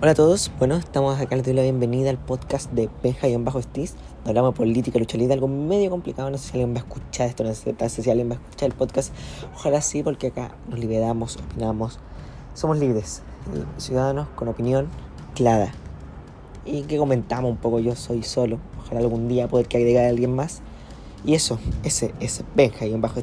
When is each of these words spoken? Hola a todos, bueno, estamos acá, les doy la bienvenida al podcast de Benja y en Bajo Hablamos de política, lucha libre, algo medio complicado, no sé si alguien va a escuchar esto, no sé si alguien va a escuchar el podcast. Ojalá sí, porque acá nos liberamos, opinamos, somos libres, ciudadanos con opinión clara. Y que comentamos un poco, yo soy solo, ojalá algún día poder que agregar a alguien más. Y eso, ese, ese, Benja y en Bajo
Hola 0.00 0.12
a 0.12 0.14
todos, 0.14 0.52
bueno, 0.60 0.76
estamos 0.76 1.18
acá, 1.18 1.34
les 1.34 1.44
doy 1.44 1.54
la 1.54 1.62
bienvenida 1.62 2.08
al 2.10 2.18
podcast 2.18 2.70
de 2.70 2.88
Benja 3.02 3.26
y 3.26 3.34
en 3.34 3.44
Bajo 3.44 3.60
Hablamos 4.24 4.54
de 4.54 4.56
política, 4.56 4.96
lucha 4.96 5.18
libre, 5.18 5.34
algo 5.34 5.48
medio 5.48 5.90
complicado, 5.90 6.30
no 6.30 6.38
sé 6.38 6.44
si 6.44 6.52
alguien 6.52 6.72
va 6.72 6.76
a 6.76 6.84
escuchar 6.84 7.26
esto, 7.26 7.42
no 7.42 7.52
sé 7.52 8.02
si 8.04 8.08
alguien 8.08 8.30
va 8.30 8.34
a 8.34 8.38
escuchar 8.38 8.68
el 8.68 8.76
podcast. 8.76 9.12
Ojalá 9.56 9.82
sí, 9.82 10.04
porque 10.04 10.28
acá 10.28 10.54
nos 10.68 10.78
liberamos, 10.78 11.36
opinamos, 11.38 11.98
somos 12.54 12.78
libres, 12.78 13.22
ciudadanos 13.76 14.28
con 14.36 14.46
opinión 14.46 14.86
clara. 15.34 15.72
Y 16.64 16.82
que 16.82 16.96
comentamos 16.96 17.50
un 17.50 17.56
poco, 17.56 17.80
yo 17.80 17.96
soy 17.96 18.22
solo, 18.22 18.60
ojalá 18.78 19.00
algún 19.00 19.26
día 19.26 19.48
poder 19.48 19.66
que 19.66 19.78
agregar 19.78 20.04
a 20.04 20.10
alguien 20.10 20.32
más. 20.32 20.60
Y 21.24 21.34
eso, 21.34 21.58
ese, 21.82 22.14
ese, 22.20 22.44
Benja 22.54 22.86
y 22.86 22.94
en 22.94 23.00
Bajo 23.00 23.18